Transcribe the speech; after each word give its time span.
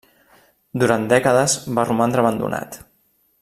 Durant 0.83 1.05
dècades 1.11 1.55
va 1.81 1.85
romandre 1.91 2.25
abandonat. 2.25 2.83